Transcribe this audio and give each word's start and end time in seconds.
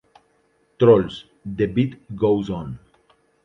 Trolls: 0.79 1.25
The 1.45 1.67
Beat 1.67 2.15
Goes 2.15 2.49
On! 2.49 2.79